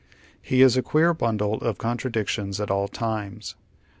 [0.41, 3.53] He is a queer bundle of contradictions at all times.